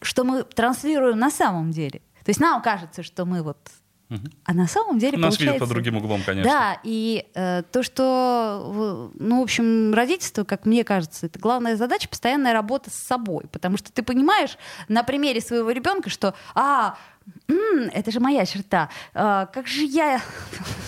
[0.02, 2.02] что мы транслируем на самом деле.
[2.26, 3.58] То есть нам кажется, что мы вот...
[4.44, 5.60] А на самом деле Нас видят получается...
[5.60, 6.52] под другим углом, конечно.
[6.52, 12.10] Да, и э, то, что, ну, в общем, родительство, как мне кажется, это главная задача,
[12.10, 13.46] постоянная работа с собой.
[13.52, 14.58] Потому что ты понимаешь
[14.90, 16.98] на примере своего ребенка, что, а,
[17.50, 18.90] м, это же моя черта.
[19.14, 20.22] А, как же я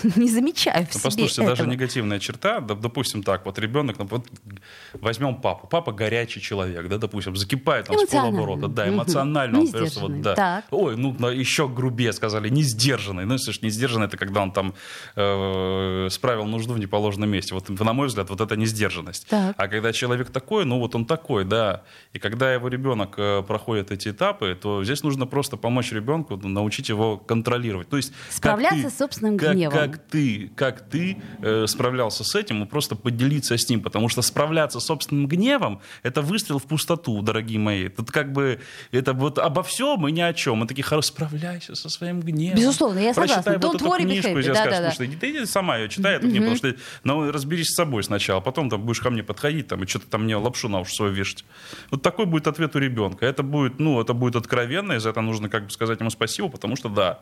[0.16, 1.56] не замечаю в Ну, себе послушайте, этого.
[1.56, 4.26] даже негативная черта, допустим так, вот ребенок, ну, вот
[4.94, 10.00] возьмем папу, папа горячий человек, да, допустим, закипает там с полоборота, да, эмоционально, он просто
[10.00, 10.34] вот, да.
[10.34, 10.64] так.
[10.70, 14.74] Ой, ну, еще грубее сказали, не сдержанный, ну, слышишь, не сдержанный, это когда он там
[15.16, 19.26] э, справил нужду в неположенном месте, вот, на мой взгляд, вот это не сдержанность.
[19.28, 19.54] Так.
[19.56, 23.90] А когда человек такой, ну, вот он такой, да, и когда его ребенок э, проходит
[23.90, 28.82] эти этапы, то здесь нужно просто помочь ребенку, научить его контролировать, то есть как Справляться
[28.84, 29.72] ты- с собственным как- гневом.
[29.78, 34.22] как ты, как ты э, справлялся с этим, и просто поделиться с ним, потому что
[34.22, 37.88] справляться с собственным гневом— это выстрел в пустоту, дорогие мои.
[37.88, 38.60] Тут как бы
[38.92, 40.58] это вот обо всем и ни о чем.
[40.58, 42.56] Мы такие, хорошо, справляйся со своим гневом.
[42.58, 43.52] Безусловно, я согласна.
[43.52, 44.42] Вот Don't эту worry, be книжку, happy.
[44.42, 44.90] и я Да-да-да.
[44.92, 46.74] скажу, слушай, ты иди сама ее читай, это не потому что...
[47.04, 50.24] Ну, разберись с собой сначала, потом там будешь ко мне подходить там, и что-то там
[50.24, 51.44] мне лапшу на уши свою вешать.
[51.90, 53.26] Вот такой будет ответ у ребенка.
[53.26, 56.39] Это будет, ну, это будет откровенно, и за это нужно как бы сказать ему спасибо,
[56.48, 57.20] потому что да,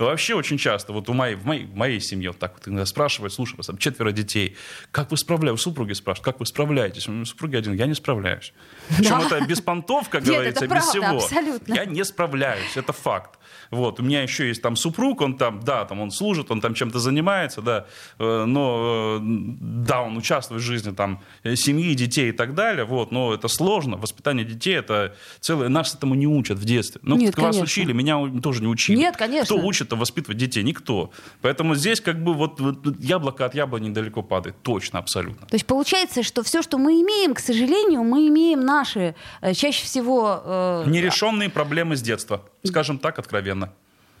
[0.00, 2.86] Вообще очень часто, вот у моей, в, моей, в моей семье вот так вот иногда
[2.86, 4.56] спрашивают, слушай, у вас там четверо детей,
[4.92, 5.60] как вы справляетесь?
[5.60, 7.06] Супруги спрашивают, как вы справляетесь?
[7.06, 8.54] У меня супруги один, я не справляюсь.
[8.96, 11.16] Причем это без понтов, как Нет, говорится, это без правда, всего.
[11.18, 11.74] абсолютно.
[11.74, 13.38] Я не справляюсь, это факт.
[13.70, 16.74] Вот, у меня еще есть там супруг, он там, да, там он служит, он там
[16.74, 17.86] чем-то занимается, да,
[18.18, 22.84] э, но, э, да, он участвует в жизни там э, семьи, детей и так далее,
[22.84, 27.00] вот, но это сложно, воспитание детей это целое, нас этому не учат в детстве.
[27.04, 27.62] Ну, Нет, вас конечно.
[27.62, 28.96] учили, меня тоже не учили.
[28.96, 29.44] Нет, конечно.
[29.56, 30.64] Кто учит воспитывать детей?
[30.64, 31.10] Никто.
[31.40, 35.46] Поэтому здесь как бы вот, вот яблоко от яблони недалеко падает, точно, абсолютно.
[35.46, 39.14] То есть получается, что все, что мы имеем, к сожалению, мы имеем наши,
[39.54, 40.42] чаще всего...
[40.44, 43.59] э, Нерешенные проблемы с детства, скажем так, откровенно.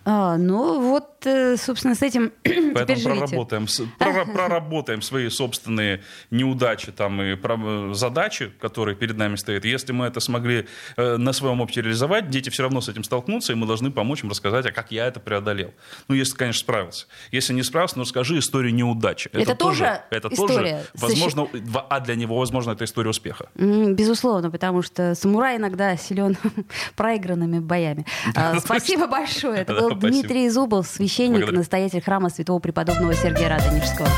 [0.04, 2.32] А, ну вот, э, собственно, с этим
[2.74, 3.66] Поэтому проработаем,
[3.98, 9.64] проработаем свои собственные неудачи там, и про- задачи, которые перед нами стоят.
[9.64, 10.66] Если мы это смогли
[10.96, 14.22] э, на своем опыте реализовать, дети все равно с этим столкнутся, и мы должны помочь
[14.22, 15.72] им рассказать, а как я это преодолел.
[16.08, 17.06] Ну, если, конечно, справился.
[17.32, 19.30] Если не справился, ну, расскажи историю неудачи.
[19.32, 20.56] Это тоже это история.
[20.56, 21.48] тоже, возможно,
[21.88, 23.48] а для него, возможно, это история успеха.
[23.54, 26.36] Безусловно, потому что самурай иногда силен
[26.96, 28.06] проигранными боями.
[28.34, 29.60] А, Спасибо большое.
[29.60, 29.94] Это был.
[29.94, 31.58] Дмитрий Зубов, священник, Благодарю.
[31.58, 34.08] настоятель храма святого преподобного Сергия Радонежского.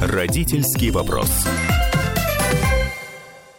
[0.00, 1.46] Родительский вопрос.